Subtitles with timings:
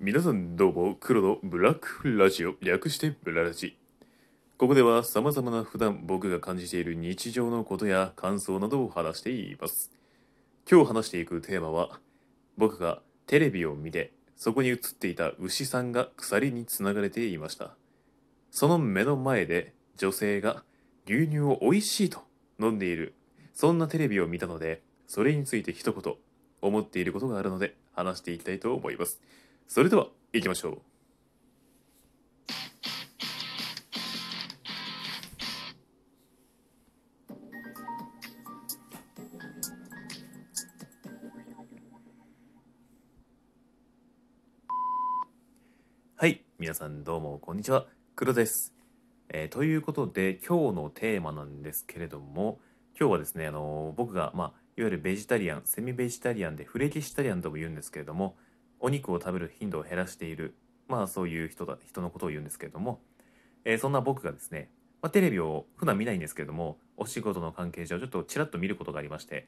[0.00, 3.76] 皆さんどうも、黒のブラックラジオ、略してブララジ。
[4.56, 9.90] ここでは様々な普段僕が感じている日常のことや感想などを話しています。
[10.70, 11.98] 今日話していくテーマは、
[12.56, 17.74] 僕がテレビを見て、そこに映っていた牛さんが鎖につながれていました。
[18.52, 20.62] その目の前で女性が
[21.06, 22.20] 牛乳を美味しいと
[22.60, 23.14] 飲んでいる、
[23.52, 26.14] そんなテレビを見たので、それについて一言
[26.62, 29.20] 思っていることがあるので話していきたいと思います。
[29.70, 30.78] それでは行きましょう。
[46.16, 48.72] はい、皆さんどうもこんにちは、黒です。
[49.28, 52.58] えーということで今日のテーマなんですけれども
[52.98, 54.46] 今日はですね、あのー僕が、まあ、
[54.78, 58.38] いわゆるベジタリアンセミベジタリアンでフレキシタリアンとも言うんですけれども
[58.80, 60.54] お肉を食べる頻度を減らしている
[60.88, 63.00] まあそういう人だ人のことを言うんですけれども、
[63.64, 64.70] えーそんな僕がですね、
[65.02, 69.46] まあ、テレビを普段見ないんですけれどもお仕事の関係上ちょっとちらっと見ることがありまして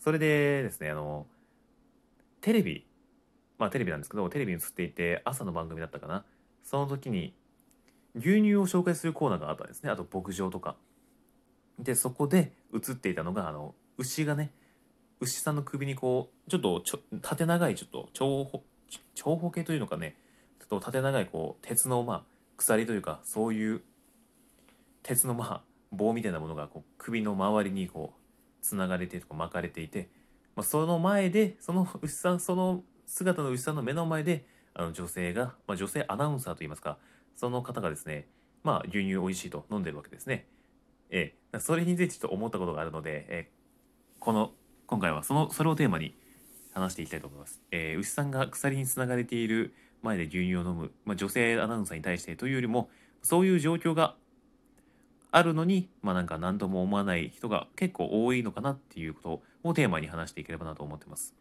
[0.00, 1.26] それでですねあの
[2.40, 2.86] テレビ
[3.58, 6.24] まあテレビなんですけどテレビに映っていて朝の番組だったかな
[6.62, 7.34] その時に
[8.16, 9.90] 牛乳を紹介するコーナーがあったんですね。
[9.90, 10.76] あと牧場とか。
[11.78, 14.52] でそこで映っていたのがあの牛がね
[15.20, 18.62] 牛さんの首にこうちょっとちょ縦長いちょっと長方
[19.14, 20.16] 長方形というのかね
[20.60, 22.22] ちょっと縦長いこう鉄のまあ
[22.56, 23.82] 鎖というかそういう
[25.02, 25.62] 鉄のまあ
[25.92, 30.08] 棒みたいなものがこう首の周りにこうつながれてとか巻かれていて、
[30.56, 36.98] まあ、その前でその牛さんその姿の牛さんの目の前であの女性が、まあ、女性アナウンサーといいますか
[37.36, 38.26] その方がですね
[38.62, 40.46] まあ牛乳美味しいと飲んでるわけですね。
[41.10, 43.50] ええ、それについてちょっと思ったことがあるので、え
[44.18, 44.52] この
[44.86, 46.14] 今回はそのそれをテーマに
[46.72, 47.62] 話していきたいと思います。
[47.70, 52.90] えー牛さんが鎖につながれている前で牛乳を飲む、まあ、女性アナウンサーに対してというよりも
[53.22, 54.16] そういう状況が
[55.30, 61.34] あるのにまあなんか何とも思わない人が結構多いのかなっていうことをテーマに話していければなと思ってます。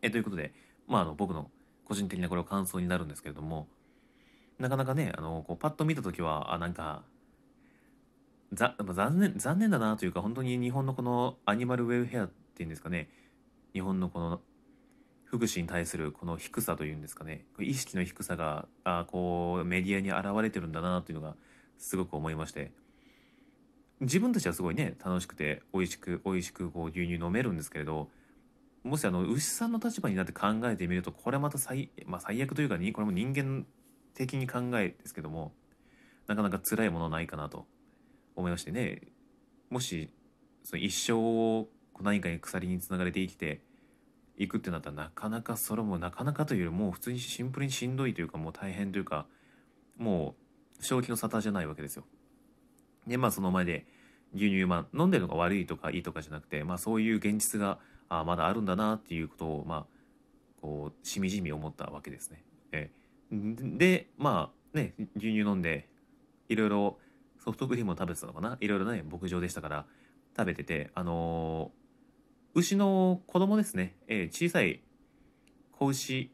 [0.00, 0.52] えということで、
[0.88, 1.50] まあ、あの僕の
[1.84, 3.68] 個人的なこれは感想になるんですけれども
[4.58, 7.02] なかなかねあのこうパッと見た時はあなんか
[8.52, 13.08] ざ残念残念だなというか本当に日本のこのアニマルウェルフェアっていうんですかね。
[13.72, 14.40] 日本のこの
[15.24, 17.46] 福祉に対するこの低さというんですかね。
[17.58, 21.34] 意識の低さがあこうメディアに現れてるんだなというのが
[21.78, 22.72] すごく思いまして。
[24.02, 28.08] 自分たちはすごいね楽しくて美味しく美味しくこう牛乳飲めるんですけれど
[28.82, 33.64] もしあの牛さんの立場になって考えてみるとこれまた最,、まあ、最悪というかにこれも人間
[34.14, 35.52] 的に考えですけども
[36.26, 37.64] なかなか辛いものないかなと。
[38.36, 39.02] 思いましてね
[39.70, 40.10] もし
[40.64, 41.68] その一生を
[42.00, 43.60] 何かに鎖につながれて生きて
[44.36, 49.26] いくってなったらなかなかそれもなかなかというよりも普通にシンプルにしんどいというかもう大変というか
[49.98, 50.34] も
[50.80, 52.04] う正気の沙汰じゃないわけですよ。
[53.06, 53.86] でまあその前で
[54.34, 57.78] 牛乳、まあ、飲んでるのが悪いとかいいとかじゃなくて、まあ、そういう現実が
[58.08, 59.86] あまだあるんだなっていうことをまあ
[60.60, 62.42] こうしみじみ思ったわけですね。
[62.72, 62.90] え
[63.30, 65.88] でまあね牛乳飲んで
[66.48, 66.98] いろいろ
[67.42, 68.56] ソフトクリームを食べてたのかな？
[68.60, 69.86] いろいろね牧場でしたから
[70.36, 71.82] 食べててあのー
[72.54, 74.82] 牛の子供ですね、えー小さい
[75.72, 76.30] 子牛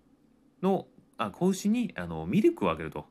[0.63, 0.87] の
[1.17, 3.07] あ子牛にあのミルクをあげると。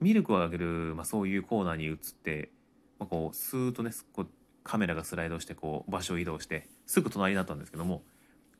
[0.00, 2.52] ミルクをあげる、まあ、そういうコーナーに移って、
[3.00, 4.28] まあ、こうスーッとねこう
[4.62, 8.04] カメラがスライドしてこう場所を移動してすぐ隣になったんですけども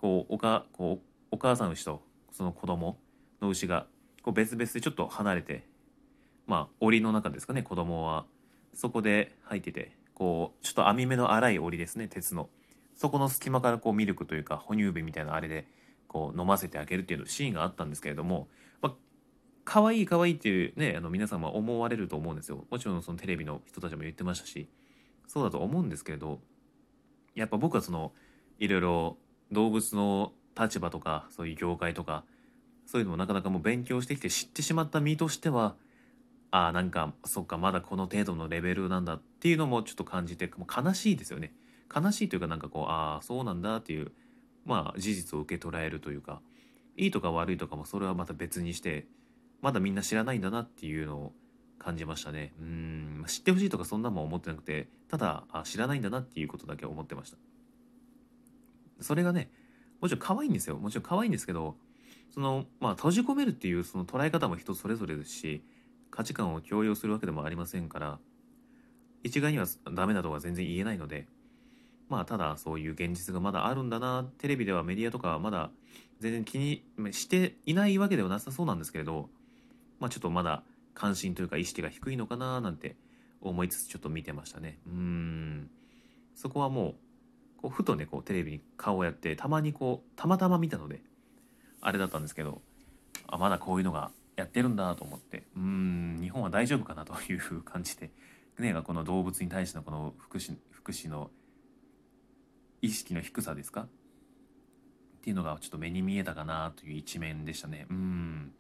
[0.00, 2.98] こうおかこうお母さん牛とその子供
[3.40, 3.86] の牛が
[4.24, 5.67] こう別々でちょっと離れて
[6.48, 8.26] まあ檻の中ですかね子供は。
[8.74, 12.48] そこで入っててこうちょっと網目の粗い檻ですね鉄の。
[12.96, 15.68] そこの隙間からこうミルクというか哺乳瓶みたいなあれで
[16.08, 18.48] こう飲ませてあげるっていうシーンがあったんですけれども、
[18.80, 18.92] まあ、
[19.64, 22.64] 可愛い可愛いっていうねあの皆様思われると思うんですよ。
[22.70, 24.68] もちろんそのテレビの人たちも言ってましたし
[25.28, 26.40] そうだと思うんですけれど
[27.34, 28.12] やっぱ僕はその
[28.58, 29.18] いろいろ
[29.52, 32.24] 動物の立場とかそういう業界とか
[32.86, 35.76] そういうのもなかなかもう勉強してきて知ってしまった身としては
[36.50, 41.52] ああなんかそっかまだこの程度のレベルなんだっていうのもちょっと感じてもう悲しいですよね。
[41.94, 44.12] 悲しいというかなんかこうああそうなんだっていう
[44.64, 46.40] まあ事実を受け取られるというか
[46.96, 49.06] いいとか悪いとかもそれはまた別にして
[49.60, 51.32] まだみんな知らないんだなっていうのを
[51.78, 52.52] 感じましたね。
[52.60, 57.36] うん知ってほしいとかそんなもん思ってなくてただあ知らないんだなっていうことだけ思ってました。
[59.00, 59.50] それがね
[60.00, 60.76] もちろん可愛いんですよ。
[60.76, 61.76] もちろん可愛いんですけど
[62.30, 65.62] そのまあ閉じ込めるっていうその捉え方も人それぞれですし
[66.18, 68.18] 価値観を強要するわけでもありませんから
[69.22, 71.28] 一概にはダメだとは全然言えないので
[72.08, 75.70] まあただそういう現実がまだあるんだなテレビではメディアとかはまだ
[76.18, 76.82] 全然気に
[77.12, 79.28] していないわけではなさそうなんですけれど、
[80.00, 82.96] まあ、ちょっとまだ関心というか意識が低いのかななんて
[83.40, 84.80] 思いつつちょっと見てましたね。
[84.88, 85.70] うん。
[86.34, 86.94] そこはもう
[87.62, 91.00] こうふとねこうテレビに顔をやってたまにこうたまたま見たので
[91.80, 92.60] あれだったんですけど
[93.28, 95.87] あまだこういうのがやってるんだと思ってうん。
[96.38, 98.10] 本は大丈夫かなという感じで、
[98.58, 101.30] ね、この動物に対してのこの福祉福祉の
[102.82, 103.82] 意識の低さですか？
[103.82, 103.88] っ
[105.20, 107.86] ていうのがちょっと目に見えたかなという一面でしたね。
[107.90, 108.52] うん。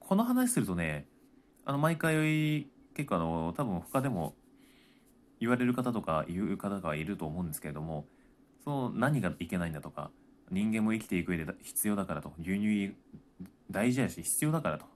[0.00, 1.06] この話するとね
[1.64, 4.34] あの毎回結構あの多分他でも
[5.38, 8.06] 言われる方とか言う方がいると思うんですけれども
[8.64, 10.10] その何がいけないんだとか
[10.50, 12.96] 人間も生きていく上で必要だからと牛乳
[13.70, 14.86] 大事やし必要だからと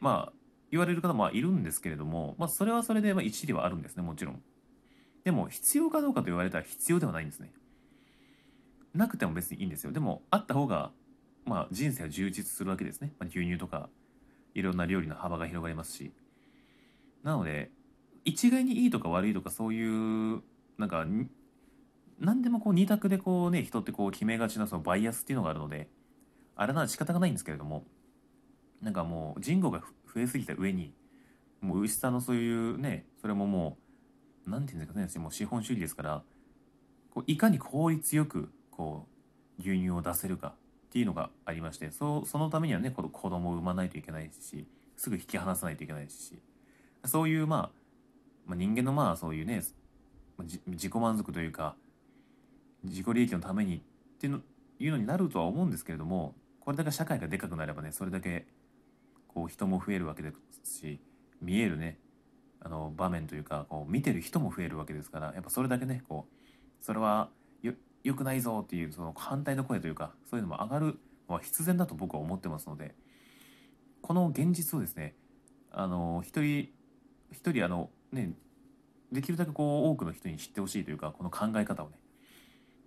[0.00, 0.32] まあ
[0.70, 4.42] 言われる方もいるんですけれども、まあ、それはそれでまあ一理はあるんですねもちろん。
[5.24, 7.52] でも必要かどうかと言われたら必要ではないんですね。
[8.94, 9.92] なくても別にいいんですよ。
[9.92, 10.90] でもあった方が
[11.44, 13.88] まあ人生は充実するわけですね、まあ、牛乳とか
[14.54, 16.12] いろんな料理の幅が広がりますし。
[17.22, 17.70] なので
[18.24, 20.42] 一概にいいとか悪いとかそういう
[20.78, 21.04] なんか
[22.20, 25.88] 何でもこう二択でこうね人ってこう決めがちなそのバイアスっていうのがあるので
[26.54, 27.84] あれなら仕方がないんですけれども。
[28.82, 29.80] なんかもう人口が
[30.14, 30.92] 増えすぎた上に
[31.60, 33.78] もう牛さんのそういうねそれもも
[34.46, 36.22] う何て言うんですかねもう資本主義ですから
[37.10, 39.06] こういかに効率よくこ
[39.58, 46.38] う牛乳を出せるかっていうのがありましてそそのためにはね子供を産まないといけないしすぐ引き離さないといけないし
[47.04, 47.70] そういう、まあ、
[48.46, 49.62] まあ人間のまあそういうね
[50.38, 51.74] 自己満足というか
[52.84, 53.80] 自己利益のためにっ
[54.20, 56.34] ていうのになるとは思うんですけれども
[56.66, 58.44] これだけ社会がでかくなればねそれだけ
[59.28, 60.32] こう人も増えるわけで
[60.64, 61.00] すし
[61.40, 62.00] 見えるね
[62.60, 67.28] あの場面というかこう見てる人も増えるわけですからやっぱそれだけねこうそれは
[68.02, 70.98] 良くないぞっていうその反対の声というかそういうのも上がる
[71.28, 72.96] のは必然だと僕は思ってますので
[74.02, 75.14] この現実をですね
[75.70, 76.68] あの一人
[77.30, 78.32] 一人あのね
[79.12, 81.96] できるだけこう多くの人に知ってほしいというかこの考え方をね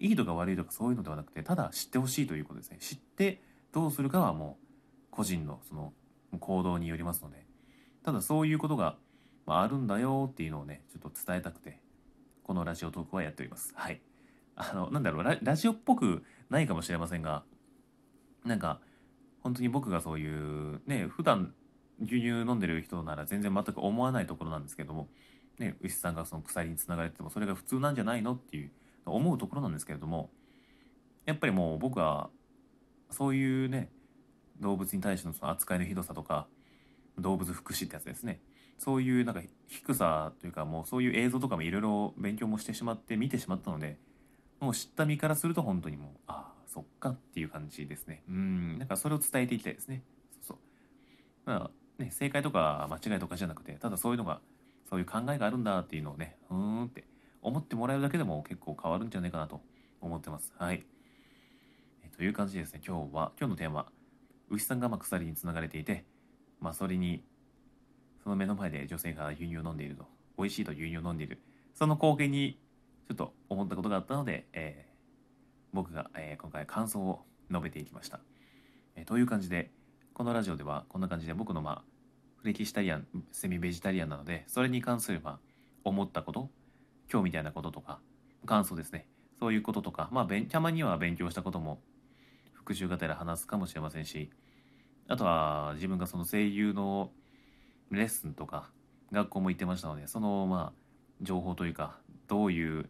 [0.01, 2.77] いいとか悪いとかそういうのではなくてただ知ってほしいということですね。
[2.81, 4.65] 知ってどうするかはもう
[5.11, 5.93] 個人のその
[6.39, 7.45] 行動によりますので
[8.03, 8.97] ただそういうことが
[9.45, 11.79] あるんだよっていうのをねちょっと伝えたくて
[12.43, 13.73] このラジオトークはやっております。
[13.75, 14.01] はい。
[14.55, 17.43] あのなんだろうラジオっぽくないかもしれませんが
[18.43, 18.81] なんか
[19.41, 21.53] 本当に僕がそういうね普段
[22.01, 25.07] 牛乳飲んでる人なら全然全く思わないところなんですけども
[25.59, 28.71] ね牛さんがその鎖につながれててもそれが普通なんじゃないのっていう
[29.05, 30.29] 思うところなんですけれども
[31.25, 32.29] やっぱりもう僕は
[33.09, 33.91] そういうね
[34.59, 36.47] 動物に対してのその扱いのひどさとか
[37.17, 38.41] 動物福祉ってやつですね。
[38.77, 43.97] そういうなんか低さというかもうそういう映像とかもいろいろ勉強もしてしまって見てしまったので
[44.61, 48.23] もう知った身からすると本当にもうああそっかっていう感じですね。
[48.29, 48.77] うん。
[48.77, 50.03] なんかそれを伝えていきたいですね。
[50.31, 50.57] そうそう。
[51.45, 54.39] まあね正解とか間違いとかじゃなくてただそういうのが
[54.89, 57.03] そういう考えがあるんだっていうのをねうーんって
[57.41, 59.61] 思ってもらえるだけでも結構変わるんじゃないかなと
[60.01, 60.53] 思ってます。
[60.57, 60.85] はい。
[62.19, 63.85] という感じですね、今日は、今日のテーマ、
[64.49, 66.03] 牛さんがま鎖につながれていて、
[66.59, 67.23] まあ、それに、
[68.21, 70.03] その目の前で女性が牛乳を飲んでいると、
[70.37, 71.41] 美味しいと牛乳を飲んでいる、
[71.73, 72.59] その光景に
[73.07, 74.93] ちょっと思ったことがあったので、えー、
[75.71, 78.19] 僕が、えー、今回感想を述べていきました。
[78.97, 79.71] えー、という感じで、
[80.13, 81.83] このラジオではこんな感じで僕のまあ、
[82.35, 85.39] フレキシタリアン、セミベジタリアンなので、それに関するまあ、
[85.85, 86.49] 思ったこと、
[87.09, 88.01] 今日みたいなこととか、
[88.45, 89.07] 感想ですね。
[89.39, 91.79] そういうこととか、まあ、たまには勉強したことも
[92.69, 94.29] 復習がてら話すかもしれませんし、
[95.07, 97.09] あとは自分がその声優の
[97.89, 98.69] レッスンとか、
[99.11, 100.79] 学校も行ってましたので、その、まあ、
[101.19, 101.97] 情報というか、
[102.27, 102.87] どういう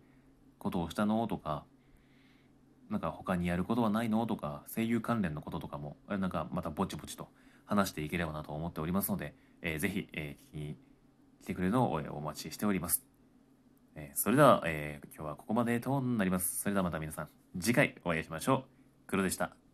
[0.57, 1.63] ことをしたのとか、
[2.89, 7.29] なんか他にやることはないのとか、声優関連のこととかも、なんかまたぼちぼちと
[7.65, 10.77] 話していければなと思っておりますので、えー、ぜひ、えー、聞きに
[11.41, 13.05] 来てくれるのをお待ちしております。
[13.95, 16.59] えー、それでは、えー、今日はここまでとなります。
[16.59, 18.79] それではまた皆さん、次回お会いしましょう。
[19.07, 19.68] 黒でした。